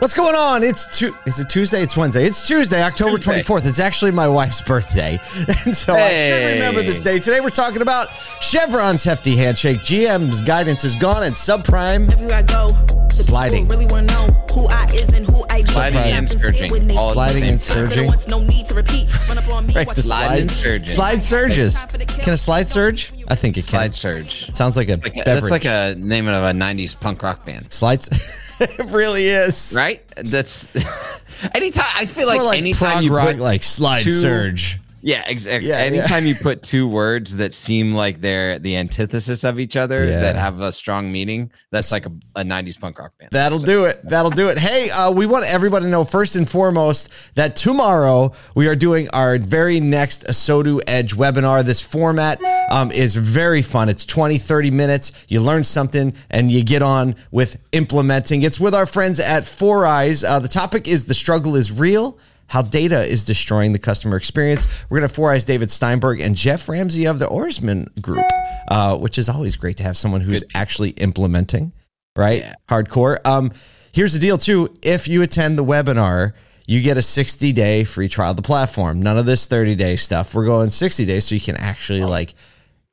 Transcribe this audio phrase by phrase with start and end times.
[0.00, 0.62] What's going on?
[0.62, 1.82] It's tu- is it Tuesday?
[1.82, 2.24] It's Wednesday.
[2.24, 3.66] It's Tuesday, October 24th.
[3.66, 5.20] It's actually my wife's birthday.
[5.66, 7.18] And so I should remember this day.
[7.18, 8.08] Today we're talking about
[8.40, 9.80] Chevron's hefty handshake.
[9.80, 12.70] GM's guidance is gone and subprime Everywhere I go,
[13.10, 13.68] Sliding.
[13.68, 15.49] really want to know who I is and who I be.
[15.66, 16.70] Sliding and stay surging.
[16.70, 16.96] with.
[16.96, 17.88] All Sliding and time.
[17.88, 18.06] Surging.
[18.06, 19.08] once, no need to repeat.
[19.28, 20.88] Run up on me, Right, the slide slide and surging.
[20.88, 21.84] Slide surges.
[21.84, 23.12] Can a slide surge?
[23.28, 23.92] I think it Slide can.
[23.94, 24.54] Slide surge.
[24.56, 25.24] Sounds like a Like a- beverage.
[25.24, 28.08] that's like a name of a '90s punk rock band, slides.
[28.60, 29.74] it really is.
[29.76, 30.02] right?
[30.16, 30.68] That's
[31.54, 34.78] anytime I feel It's like, like anytime prog you rock, put like slide two- surge.
[35.02, 35.68] Yeah, exactly.
[35.68, 35.84] Yeah, yeah.
[35.84, 40.20] anytime you put two words that seem like they're the antithesis of each other Yeah.
[40.20, 43.30] that have a strong meaning, that's like a, a '90s punk rock band.
[43.32, 44.00] That'll do it.
[44.04, 44.58] That'll do it.
[44.58, 49.08] Hey, uh, we want everybody to know first and foremost that tomorrow we are doing
[49.10, 51.64] our very next Sodu Edge webinar.
[51.64, 52.40] This format
[52.70, 53.88] um, is very fun.
[53.88, 55.12] It's 20, 30 minutes.
[55.28, 58.42] You learn something and you get on with implementing.
[58.42, 60.28] It's with our friends at Foureyes.
[60.28, 62.18] Uh, the topic is the struggle is real.
[62.50, 64.68] How data is destroying the customer experience.
[64.88, 68.26] We're going to Foureyes David Steinberg and Jeff Ramsey of the Oarsman Group,
[68.68, 71.72] uh, which is always great to have someone who's actually implementing
[72.16, 72.40] right?
[72.40, 72.54] Yeah.
[72.68, 73.26] Hardcore.
[73.26, 73.52] Um,
[73.92, 74.74] here's the deal too.
[74.82, 76.32] If you attend the webinar,
[76.66, 79.02] you get a 60 day free trial of the platform.
[79.02, 80.34] None of this 30 day stuff.
[80.34, 82.34] We're going 60 days so you can actually like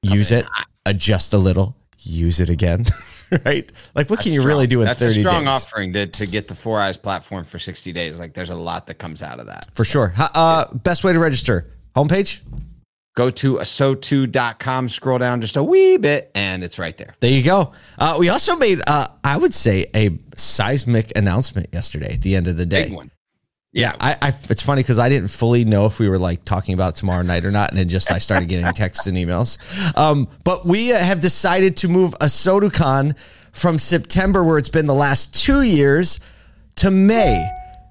[0.02, 0.46] use it,
[0.86, 2.86] adjust a little, use it again.
[3.46, 3.72] right?
[3.96, 5.54] Like what can you really do in That's 30 a strong days?
[5.54, 8.18] offering to, to get the Foureyes platform for 60 days.
[8.18, 9.68] Like there's a lot that comes out of that.
[9.74, 10.14] For sure.
[10.18, 11.72] Uh, best way to register.
[11.96, 12.42] Homepage?
[13.16, 17.16] Go to asotu.com, scroll down just a wee bit, and it's right there.
[17.20, 17.72] There you go.
[17.98, 22.48] Uh, we also made, uh, I would say, a seismic announcement yesterday at the end
[22.48, 22.84] of the day.
[22.84, 23.10] Big one.
[23.78, 26.74] Yeah, I, I it's funny because I didn't fully know if we were like talking
[26.74, 29.58] about tomorrow night or not, and then just I started getting texts and emails.
[29.96, 33.16] Um, but we uh, have decided to move ASOTU CON
[33.52, 36.20] from September, where it's been the last two years,
[36.78, 37.48] to May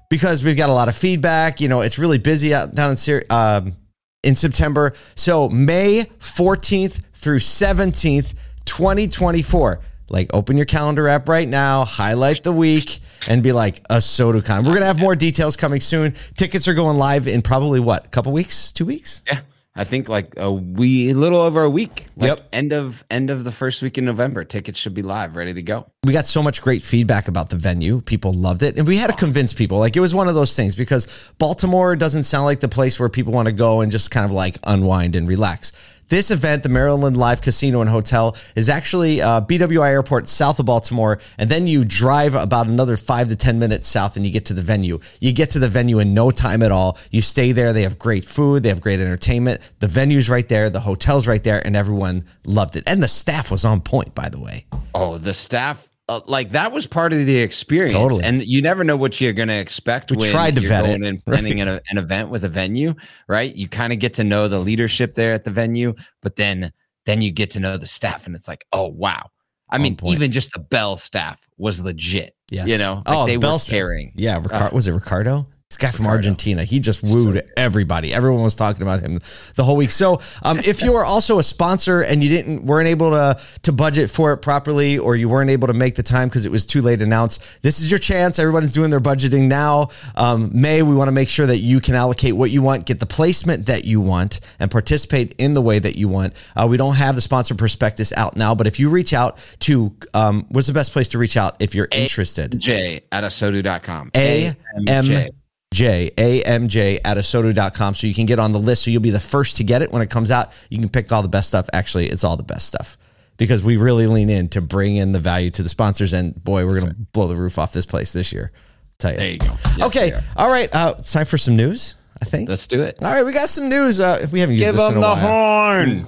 [0.09, 1.61] because we've got a lot of feedback.
[1.61, 3.23] You know, it's really busy out down in Syria.
[3.29, 3.75] Um,
[4.23, 4.93] in September.
[5.15, 8.33] So May 14th through 17th,
[8.65, 9.79] 2024.
[10.09, 14.65] Like open your calendar app right now, highlight the week, and be like ASOTU CON.
[14.65, 16.15] We're gonna have more details coming soon.
[16.35, 19.21] Tickets are going live in probably what, a couple weeks, two weeks?
[19.27, 19.39] Yeah.
[19.79, 22.07] I think like a we a little over a week.
[22.15, 22.47] Like Yep.
[22.51, 24.43] End of end of the first week in November.
[24.43, 25.91] Tickets should be live, ready to go.
[26.03, 28.01] we got so much great feedback about the venue.
[28.01, 28.75] People loved it.
[28.75, 29.77] And we had to convince people.
[29.77, 31.07] Like it was one of those things because
[31.37, 34.31] Baltimore doesn't sound like the place where people want to go and just kind of
[34.31, 35.71] like unwind and relax.
[36.09, 40.65] This event, the Maryland Live Casino and Hotel, is actually uh, BWI Airport south of
[40.65, 41.19] Baltimore.
[41.37, 44.53] And then you drive about another five to 10 minutes south and you get to
[44.53, 44.99] the venue.
[45.19, 46.97] You get to the venue in no time at all.
[47.11, 47.73] You stay there.
[47.73, 49.59] They have great food, they have great entertainment.
[49.79, 52.83] The venue's right there, the hotel's right there, and everyone loved it.
[52.87, 54.65] And the staff was on point, by the way.
[54.95, 57.93] Oh, the staff uh, like that was part of the experience.
[57.93, 58.23] Totally.
[58.23, 60.11] And you never know what you're going to expect.
[60.11, 62.95] We when tried to you're vet it, and planning an, an event with a venue,
[63.27, 63.53] right?
[63.55, 66.71] You kind of get to know the leadership there at the venue, but then
[67.05, 69.29] then you get to know the staff, and it's like, oh wow.
[69.69, 70.15] I mean, point.
[70.15, 72.33] even just the Bell staff was legit.
[72.49, 72.69] Yes.
[72.69, 74.13] You know, like Oh, they the Bell were caring.
[74.15, 75.45] Yeah, Ricar- was it Ricardo?
[75.69, 76.19] This guy from Ricardo.
[76.19, 76.63] Argentina.
[76.63, 78.13] He just wooed everybody.
[78.13, 79.19] Everyone was talking about him
[79.55, 79.91] the whole week.
[79.91, 83.73] So, um, if you are also a sponsor and you didn't weren't able to to
[83.73, 86.65] budget for it properly, or you weren't able to make the time because it was
[86.65, 88.39] too late to announce, this is your chance.
[88.39, 89.89] Everybody's doing their budgeting now.
[90.15, 93.01] Um, May we want to make sure that you can allocate what you want, get
[93.01, 96.33] the placement that you want, and participate in the way that you want.
[96.55, 99.93] Uh, we don't have the sponsor prospectus out now, but if you reach out to,
[100.13, 102.57] um, what's the best place to reach out if you're interested?
[102.57, 104.11] J at asotu.com.
[104.15, 104.55] A
[104.87, 105.29] M J.
[105.73, 109.01] J A M J at asotu.com so you can get on the list so you'll
[109.01, 110.51] be the first to get it when it comes out.
[110.69, 111.67] You can pick all the best stuff.
[111.73, 112.97] Actually, it's all the best stuff
[113.35, 116.13] because we really lean in to bring in the value to the sponsors.
[116.13, 118.51] And boy, we're going to blow the roof off this place this year.
[118.97, 119.17] tell you.
[119.17, 119.55] There you go.
[119.77, 120.19] Yes, okay.
[120.37, 120.73] All right.
[120.73, 122.47] Uh, it's time for some news, I think.
[122.49, 122.97] Let's do it.
[123.03, 123.25] all right.
[123.25, 123.99] We got some news.
[123.99, 125.15] Uh, we haven't used Give this in a the while.
[125.17, 126.05] horn.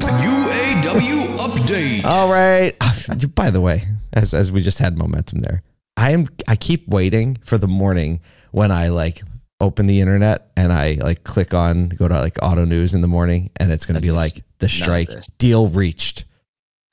[0.00, 2.04] UAW update.
[2.04, 2.74] All right.
[3.34, 5.62] By the way, as as we just had momentum there,
[5.96, 8.20] I am I keep waiting for the morning
[8.50, 9.22] when I like
[9.60, 13.08] open the internet and I like click on go to like auto news in the
[13.08, 16.24] morning and it's going to be like the strike deal reached.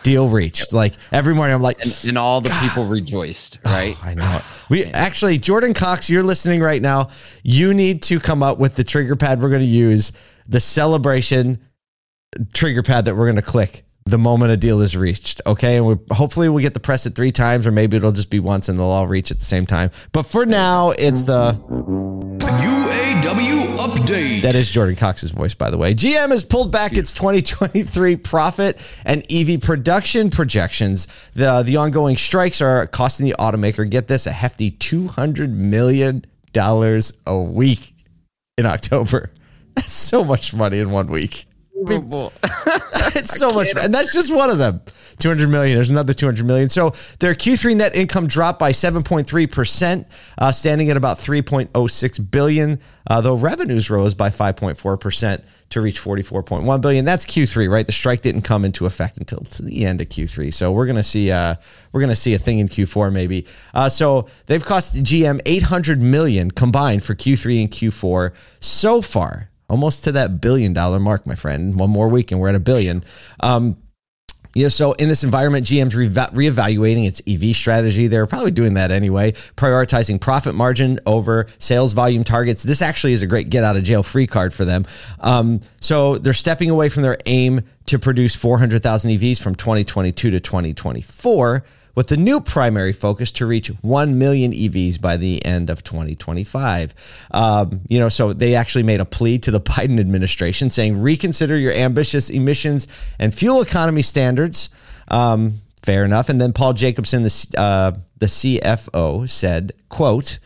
[0.04, 0.74] Deal reached.
[0.74, 3.98] Like every morning I'm like And, and all the people rejoiced, oh, right?
[4.04, 4.38] I know.
[4.38, 4.44] it.
[4.70, 7.10] We actually, Jordan Cox, you're listening right now.
[7.44, 10.12] You need to come up with the trigger pad we're going to use,
[10.48, 11.60] the celebration
[12.54, 15.42] trigger pad that we're going to click the moment a deal is reached.
[15.46, 18.30] Okay, and we hopefully we'll get to press it three times, or maybe it'll just
[18.30, 19.92] be once and they'll all reach at the same time.
[20.12, 21.54] But for now, it's the
[22.44, 24.42] UAW update.
[24.42, 25.94] That is Jordan Cox's voice, by the way.
[25.94, 31.08] GM has pulled back its 2023 profit and EV production projections.
[31.34, 37.38] The, the ongoing strikes are costing the automaker, get this, a hefty $200 million a
[37.38, 37.94] week
[38.58, 39.32] in October.
[39.76, 41.46] That's so much money in one week.
[43.16, 44.82] it's so much, and that's just one of them.
[45.20, 45.76] 200 million.
[45.76, 46.70] There's another 200 million.
[46.70, 52.80] So their Q3 net income dropped by 7.3 percent, uh, standing at about 3.06 billion.
[53.10, 57.04] Uh, though revenues rose by 5.4 percent to reach 44.1 billion.
[57.04, 57.86] That's Q3, right?
[57.86, 60.54] The strike didn't come into effect until the end of Q3.
[60.54, 61.56] So we're gonna see uh
[61.92, 63.48] we're gonna see a thing in Q4 maybe.
[63.74, 69.50] Uh, so they've cost GM 800 million combined for Q3 and Q4 so far.
[69.74, 71.80] Almost to that billion dollar mark, my friend.
[71.80, 73.04] One more week and we're at a billion.
[73.40, 73.76] Um,
[74.54, 78.06] you know, so in this environment, GM's re- reevaluating its EV strategy.
[78.06, 82.62] They're probably doing that anyway, prioritizing profit margin over sales volume targets.
[82.62, 84.86] This actually is a great get out of jail free card for them.
[85.22, 90.40] Um, so they're stepping away from their aim to produce 400,000 EVs from 2022 to
[90.40, 91.64] 2024
[91.96, 96.94] with the new primary focus to reach 1 million EVs by the end of 2025.
[97.32, 101.58] Um, you know, so they actually made a plea to the Biden administration saying, reconsider
[101.58, 102.88] your ambitious emissions
[103.20, 104.70] and fuel economy standards.
[105.08, 106.30] Um, fair enough.
[106.30, 110.40] And then Paul Jacobson, the, uh, the CFO, said, quote,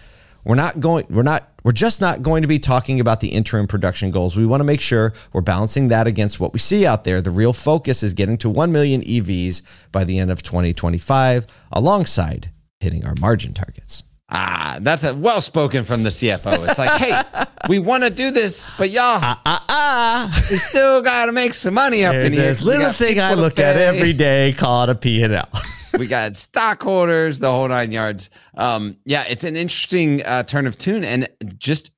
[0.43, 3.67] we're not going, we're not, we're just not going to be talking about the interim
[3.67, 4.37] production goals.
[4.37, 7.19] We want to make sure we're balancing that against what we see out there.
[7.19, 12.51] The real focus is getting to 1 million EVs by the end of 2025, alongside
[12.79, 14.03] hitting our margin targets.
[14.29, 16.69] Ah, that's a well spoken from the CFO.
[16.69, 17.21] It's like, hey,
[17.67, 19.65] we want to do this, but y'all, Ah, ah.
[19.67, 20.47] ah.
[20.49, 22.49] we still got to make some money up There's in here.
[22.49, 25.49] this little thing I look at every day called a P&L.
[25.97, 28.29] We got stockholders, the whole nine yards.
[28.55, 31.27] Um, yeah, it's an interesting uh, turn of tune, and
[31.57, 31.91] just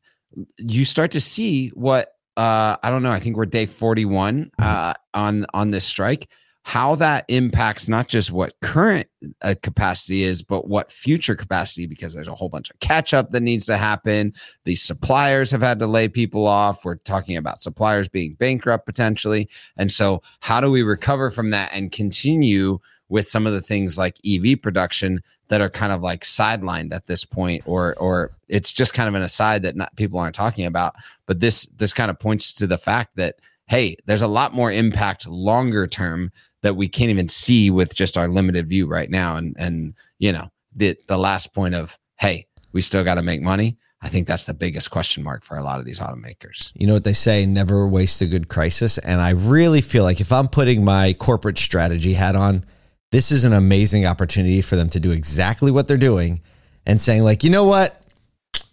[0.58, 3.12] you start to see what uh, I don't know.
[3.12, 6.30] I think we're day forty-one uh, on on this strike.
[6.64, 9.08] How that impacts not just what current
[9.42, 13.32] uh, capacity is, but what future capacity, because there's a whole bunch of catch up
[13.32, 14.34] that needs to happen.
[14.66, 16.86] These suppliers have had to lay people off.
[16.86, 19.50] We're talking about suppliers being bankrupt potentially.
[19.78, 23.98] And so, how do we recover from that and continue with some of the things
[23.98, 28.72] like EV production that are kind of like sidelined at this point, or or it's
[28.72, 30.96] just kind of an aside that not people aren't talking about.
[31.26, 33.36] But this this kind of points to the fact that
[33.68, 38.18] hey, there's a lot more impact longer term that we can't even see with just
[38.18, 39.36] our limited view right now.
[39.36, 43.42] And and you know the the last point of hey, we still got to make
[43.42, 43.78] money.
[44.02, 46.72] I think that's the biggest question mark for a lot of these automakers.
[46.74, 48.98] You know what they say, never waste a good crisis.
[48.98, 52.66] And I really feel like if I'm putting my corporate strategy hat on,
[53.12, 56.42] this is an amazing opportunity for them to do exactly what they're doing
[56.86, 58.02] and saying, like, you know what?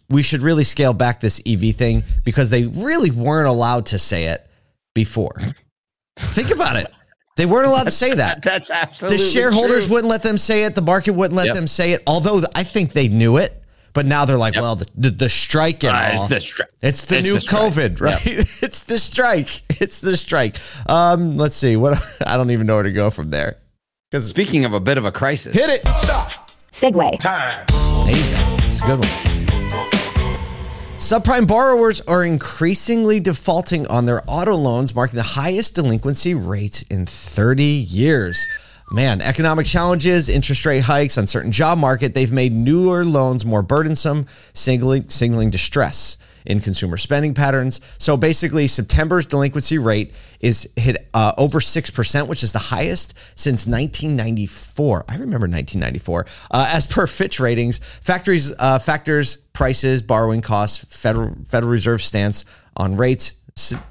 [0.08, 4.24] We should really scale back this EV thing because they really weren't allowed to say
[4.26, 4.46] it
[4.94, 5.40] before.
[6.16, 6.86] Think about it.
[7.36, 8.42] They weren't allowed to say that.
[8.44, 9.94] That's absolutely The shareholders true.
[9.94, 10.74] wouldn't let them say it.
[10.74, 11.54] The market wouldn't let Yep.
[11.54, 12.02] them say it.
[12.06, 13.62] Although I think they knew it,
[13.92, 14.62] but now they're like, Yep.
[14.62, 17.40] well, the, the, the strike and Uh, it's the stri- It's the it's new the.
[17.40, 18.20] COVID, right?
[18.62, 19.62] it's the strike.
[19.80, 20.56] It's the strike.
[20.88, 21.76] Um, let's see.
[21.76, 23.58] What I don't even know where to go from there.
[24.12, 25.82] Because Speaking of a bit of a crisis, hit it.
[26.70, 27.18] Segway.
[27.18, 27.66] Time.
[28.04, 28.56] There you go.
[28.64, 29.08] It's a good one.
[30.98, 37.04] Subprime borrowers are increasingly defaulting on their auto loans, marking the highest delinquency rate in
[37.04, 38.46] 30 years.
[38.92, 44.28] Man, economic challenges, interest rate hikes, uncertain job market, they've made newer loans more burdensome,
[44.54, 47.80] signaling, signaling distress in consumer spending patterns.
[47.98, 53.66] So basically, September's delinquency rate is hit uh, over 6%, which is the highest since
[53.66, 55.04] 1994.
[55.08, 56.26] I remember 1994.
[56.50, 62.44] Uh, as per Fitch ratings, factories, uh, factors, prices, borrowing costs, Federal, Federal Reserve stance
[62.76, 63.32] on rates,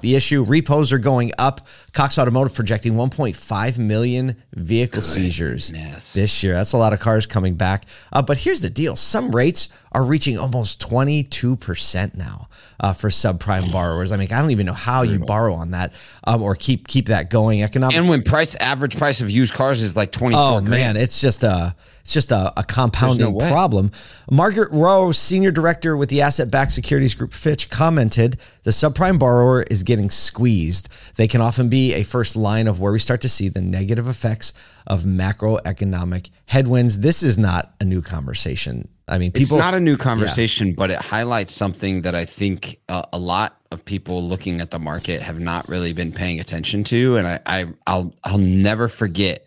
[0.00, 1.66] the issue, repos are going up.
[1.92, 5.70] Cox Automotive projecting 1.5 million vehicle seizures
[6.12, 6.54] this year.
[6.54, 7.84] That's a lot of cars coming back.
[8.12, 12.48] Uh, but here's the deal some rates are reaching almost 22% now
[12.80, 14.12] uh, for subprime borrowers.
[14.12, 17.06] I mean, I don't even know how you borrow on that um, or keep keep
[17.06, 17.62] that going.
[17.62, 20.42] Economic and when price average price of used cars is like twenty four.
[20.42, 23.48] Oh man, it's just a it's just a, a compounding way.
[23.48, 23.90] problem.
[24.30, 29.82] Margaret Rowe, senior director with the asset-backed securities group Fitch, commented: "The subprime borrower is
[29.82, 30.90] getting squeezed.
[31.16, 34.08] They can often be a first line of where we start to see the negative
[34.08, 34.52] effects
[34.86, 37.00] of macroeconomic headwinds.
[37.00, 38.88] This is not a new conversation.
[39.08, 39.56] I mean, people.
[39.58, 43.56] It's not a new conversation, but it highlights something that I think uh, a lot
[43.70, 47.16] of people looking at the market have not really been paying attention to.
[47.16, 49.46] And I, I I'll I'll never forget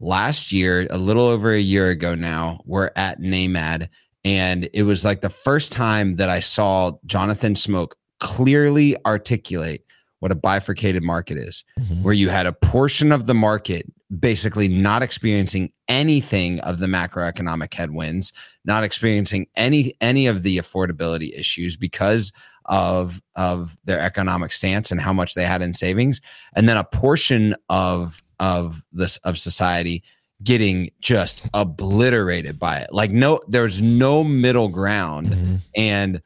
[0.00, 3.88] last year, a little over a year ago now, we're at NAMAD,
[4.24, 9.84] and it was like the first time that I saw Jonathan Smoke clearly articulate
[10.20, 12.02] what a bifurcated market is, Mhm.
[12.02, 13.86] where you had a portion of the market
[14.18, 18.32] basically not experiencing anything of the macroeconomic headwinds,
[18.68, 22.32] not experiencing any any of the affordability issues because
[22.66, 26.20] of of their economic stance and how much they had in savings,
[26.54, 30.04] and then a portion of of this of society
[30.44, 32.92] getting just obliterated by it.
[32.92, 35.58] Like no, there's no middle ground Mhm.
[35.74, 36.22] and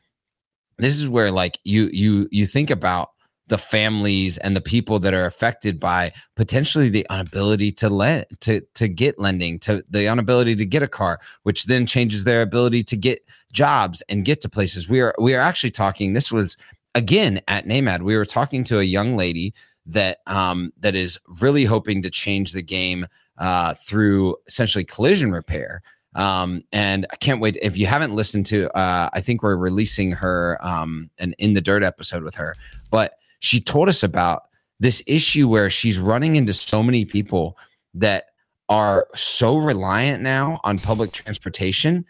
[0.78, 3.10] this is where like you you you think about
[3.52, 8.62] the families and the people that are affected by potentially the inability to lend to
[8.72, 12.82] to get lending to the inability to get a car which then changes their ability
[12.82, 13.20] to get
[13.52, 14.88] jobs and get to places.
[14.88, 16.56] We are we are actually talking this was
[16.94, 19.52] again at NAMAD we were talking to a young lady
[19.84, 23.06] that um that is really hoping to change the game
[23.36, 25.82] uh through essentially collision repair.
[26.14, 30.10] Um and i can't wait if you haven't listened to uh i think we're releasing
[30.12, 32.54] her um an in the dirt episode with her
[32.90, 34.44] but she told us about
[34.78, 37.58] this issue where she's running into so many people
[37.92, 38.26] that
[38.68, 42.06] are so reliant now on public transportation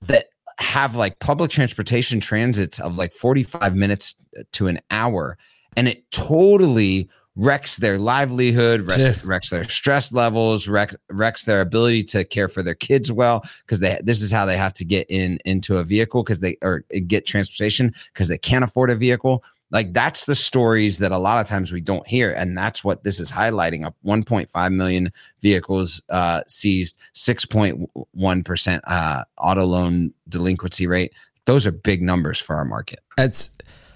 [0.00, 4.14] that have like public transportation transits of like 45 minutes
[4.52, 5.36] to an hour
[5.76, 12.02] and it totally wrecks their livelihood wrecks, wrecks their stress levels wreck, wrecks their ability
[12.04, 15.06] to care for their kids well because they this is how they have to get
[15.10, 19.42] in into a vehicle because they or get transportation because they can't afford a vehicle
[19.72, 23.02] like that's the stories that a lot of times we don't hear and that's what
[23.02, 23.86] this is highlighting.
[23.86, 25.10] A 1.5 million
[25.40, 31.14] vehicles uh, seized 6.1% uh, auto loan delinquency rate.
[31.46, 33.00] Those are big numbers for our market.
[33.18, 33.50] It's,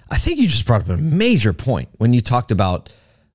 [0.09, 2.89] I think you just brought up a major point when you talked about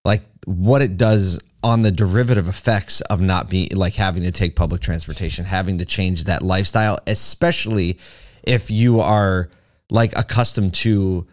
[0.05, 4.57] like what it does on the derivative effects of not being like having to take
[4.57, 8.01] public transportation, having to change that lifestyle, especially
[8.43, 9.49] if you are
[9.91, 11.25] like accustomed to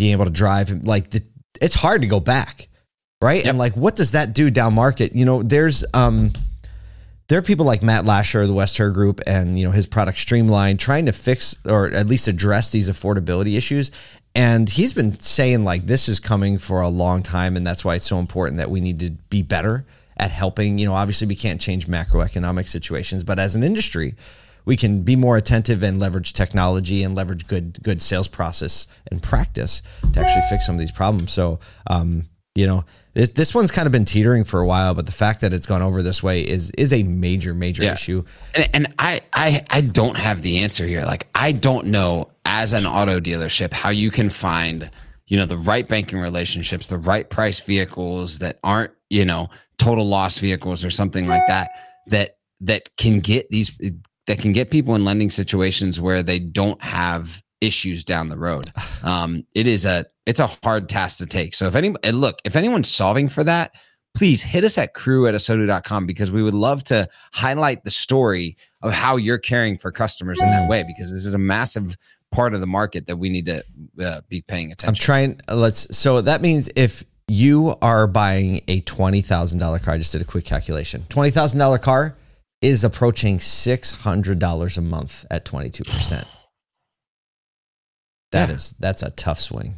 [0.00, 0.86] being able to drive.
[0.86, 1.22] Like the,
[1.60, 2.68] it's hard to go back,
[3.20, 3.44] right?
[3.44, 5.14] And like, what does that do down market?
[5.14, 6.30] You know, there's um,
[7.28, 9.86] there are people like Matt Lasher, of the West Her Group, and you know his
[9.86, 13.90] product Streamline, trying to fix or at least address these affordability issues.
[14.34, 17.96] And he's been saying like this is coming for a long time, and that's why
[17.96, 19.84] it's so important that we need to be better
[20.16, 20.78] at helping.
[20.78, 24.14] You know, obviously we can't change macroeconomic situations, but as an industry,
[24.64, 29.22] we can be more attentive and leverage technology and leverage good good sales process and
[29.22, 31.32] practice to actually fix some of these problems.
[31.32, 35.06] So, um, you know, this, this one's kind of been teetering for a while, but
[35.06, 37.94] the fact that it's gone over this way is is a major major Yeah.
[37.94, 38.24] issue.
[38.54, 41.02] and, and I, I I don't have the answer here.
[41.04, 44.90] Like I don't know as an auto dealership how you can find
[45.26, 49.48] you know the right banking relationships, the right price vehicles that aren't you know
[49.78, 51.70] total loss vehicles or something like that
[52.08, 53.70] that that can get these
[54.26, 58.70] that can get people in lending situations where they don't have issues down the road.
[59.02, 61.54] Um, it is a it's a hard task to take.
[61.54, 63.74] So if any look if anyone's solving for that,
[64.14, 68.58] please hit us at crew at asotu.com because we would love to highlight the story
[68.82, 71.96] of how you're caring for customers in that way because this is a massive
[72.30, 73.64] part of the market that we need to
[74.02, 74.88] uh, be paying attention.
[74.88, 75.40] I'm trying.
[75.48, 75.96] Let's.
[75.96, 80.20] So that means if you are buying a twenty thousand dollar car, I just did
[80.20, 81.06] a quick calculation.
[81.08, 82.16] Twenty thousand dollar car
[82.62, 86.26] is approaching six hundred dollars a month at twenty two percent.
[88.32, 88.54] That Yeah.
[88.56, 89.76] is that's a tough swing.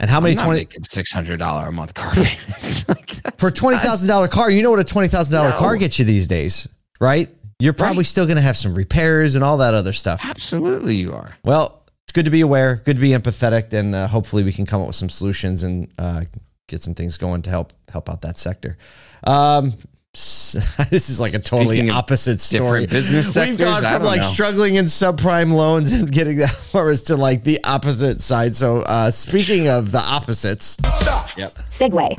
[0.00, 3.78] And how many twenty six hundred dollar a month car payments like for a twenty
[3.78, 4.50] thousand dollar car?
[4.50, 5.58] You know what a twenty thousand dollar No.
[5.58, 6.68] car gets you these days,
[7.00, 7.28] right?
[7.60, 8.06] You're probably Right.
[8.06, 10.20] still going to have some repairs and all that other stuff.
[10.24, 11.36] Absolutely, you are.
[11.44, 14.66] Well, it's good to be aware, good to be empathetic, and uh, hopefully we can
[14.66, 16.24] come up with some solutions and uh,
[16.66, 18.76] get some things going to help help out that sector.
[19.22, 19.72] Um,
[20.90, 22.86] this is like a totally Speaking of opposite story.
[22.86, 24.26] different business We've gone from like know.
[24.28, 28.54] struggling in subprime loans and getting that forwards to like the opposite side.
[28.54, 31.36] So, uh, speaking of the opposites, stop.
[31.36, 31.50] Yep.
[31.70, 32.14] Segway.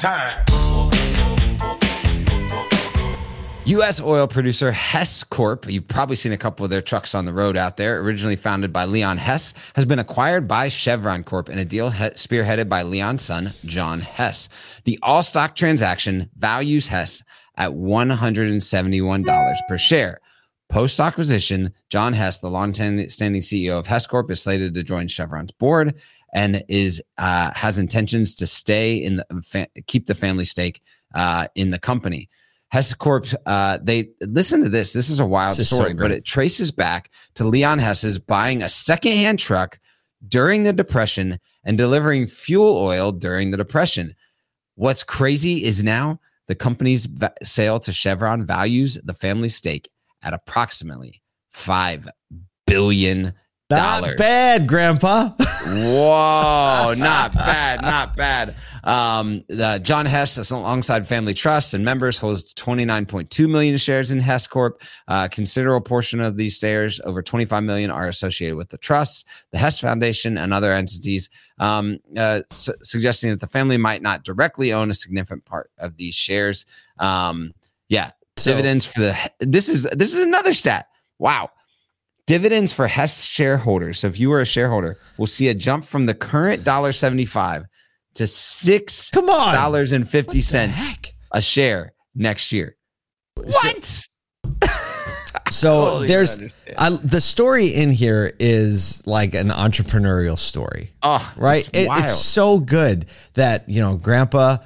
[3.68, 4.00] U.S.
[4.00, 7.58] oil producer Hess Corp, you've probably seen a couple of their trucks on the road
[7.58, 11.66] out there, originally founded by Leon Hess, has been acquired by Chevron Corp in a
[11.66, 14.50] deal he- spearheaded by Leon's son, John Hess.
[14.84, 17.24] The all stock transaction values Hess
[17.58, 20.20] at $171 per share.
[20.68, 25.52] Post acquisition, John Hess, the long-standing CEO of Hess Corp, is slated to join Chevron's
[25.52, 25.96] board
[26.34, 30.82] and is uh, has intentions to stay in the fa- keep the family stake
[31.14, 32.30] uh, in the company.
[32.70, 34.92] Hess Corp, uh, they listen to this.
[34.92, 38.64] This is a wild is so story, but it traces back to Leon Hess's buying
[38.64, 39.80] a secondhand truck
[40.28, 44.16] during the Depression and delivering fuel oil during the Depression.
[44.76, 47.08] What's crazy is now the company's
[47.44, 49.90] sale to Chevron values the family stake
[50.22, 51.22] at approximately
[51.56, 52.10] $5
[52.68, 53.34] billion.
[53.72, 55.30] Not bad, Grandpa.
[55.40, 58.56] Whoa, not bad, not bad.
[58.84, 64.46] Um, the John Hess, alongside family trusts and members, holds 29.2 million shares in Hess
[64.46, 64.84] Corp.
[65.08, 69.58] Uh, considerable portion of these shares, over 25 million, are associated with the trusts, the
[69.58, 74.74] Hess Foundation, and other entities, um, uh, su- suggesting that the family might not directly
[74.74, 76.68] own a significant part of these shares.
[77.00, 77.52] Um,
[77.90, 79.32] yeah, So- dividends for the.
[79.40, 80.86] This is this is another stat.
[81.18, 81.50] Wow.
[82.28, 84.00] Dividends for Hess shareholders.
[84.00, 87.66] So if you were a shareholder, we'll see a jump from the current dollar seventy-five
[88.16, 89.54] to six Come on.
[89.54, 92.76] dollars and fifty cents a share next year.
[93.36, 94.08] What?
[95.52, 96.40] So Totally there's.
[96.78, 101.68] I, the story in here is like an entrepreneurial story, Oh, right?
[101.72, 103.06] It's It- it's so good
[103.36, 104.58] that you know, Grandpa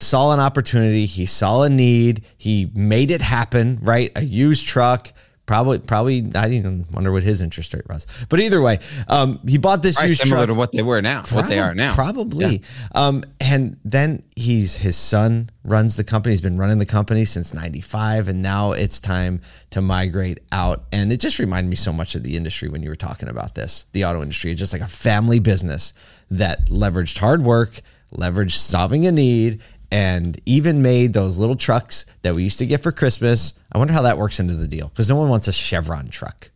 [0.00, 4.12] saw an opportunity, he saw a need, he made it happen, right?
[4.16, 5.12] A used truck.
[5.46, 6.18] Probably, probably.
[6.20, 9.82] I didn't even wonder what his interest rate was, but either way, um, he bought
[9.82, 10.48] this Probably used similar truck.
[10.48, 11.94] to what they were now, what they are now.
[11.94, 12.62] Probably.
[12.94, 16.32] Um, and then he's his son runs the company.
[16.32, 20.84] He's been running the company since 95 and now it's time to migrate out.
[20.92, 23.54] And it just reminded me so much of the industry when you were talking about
[23.54, 23.84] this.
[23.92, 25.92] The auto industry, It's just like a family business
[26.30, 27.80] that leveraged hard work,
[28.12, 29.60] leveraged solving a need
[29.90, 33.54] and even made those little trucks that we used to get for Christmas.
[33.72, 36.50] I wonder how that works into the deal because no one wants a Chevron truck.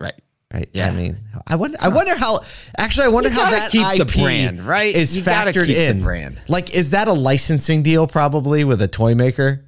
[0.00, 0.14] Right.
[0.52, 0.68] Right.
[0.72, 0.88] Yeah.
[0.88, 1.78] I mean, I wonder.
[1.80, 2.40] I wonder how.
[2.76, 4.94] Actually, I wonder how that keep the brand, right?
[4.94, 6.02] is You factored in.
[6.02, 6.40] brand.
[6.46, 8.06] Like, is that a licensing deal?
[8.06, 9.64] Probably with a toy maker.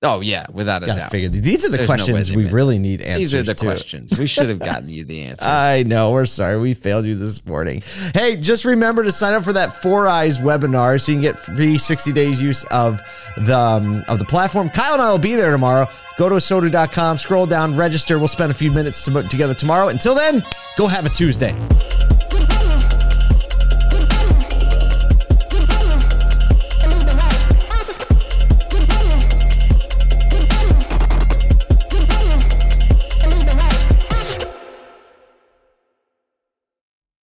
[0.00, 1.10] Oh yeah, without a Gotta doubt.
[1.10, 1.28] figure.
[1.28, 3.14] These are the There's questions they we really need answers.
[3.16, 3.18] To.
[3.18, 3.64] These are the to.
[3.64, 4.16] questions.
[4.16, 5.48] We should have gotten you the answers.
[5.48, 6.12] I know.
[6.12, 6.56] We're sorry.
[6.60, 7.82] We failed you this morning.
[8.14, 11.78] Hey, just remember to sign up for that Foureyes webinar so you can get free
[11.78, 13.00] 60 days use of
[13.38, 14.68] the um, of the platform.
[14.68, 15.88] Kyle and I will be there tomorrow.
[16.16, 18.18] Go to asotu.com, scroll down, register.
[18.18, 19.88] We'll spend a few minutes together tomorrow.
[19.88, 20.44] Until then,
[20.76, 21.56] go have a Tuesday.